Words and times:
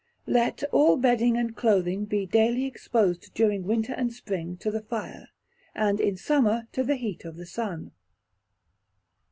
Let 0.25 0.63
all 0.71 0.97
Bedding 0.97 1.37
and 1.37 1.55
clothing 1.55 2.05
be 2.05 2.25
daily 2.25 2.65
exposed 2.65 3.35
during 3.35 3.65
winter 3.67 3.93
and 3.93 4.11
spring 4.11 4.57
to 4.57 4.71
the 4.71 4.81
fire, 4.81 5.29
and 5.75 5.99
in 5.99 6.17
summer 6.17 6.67
to 6.71 6.83
the 6.83 6.95
heat 6.95 7.23
of 7.23 7.35
the 7.35 7.45
sun. 7.45 7.91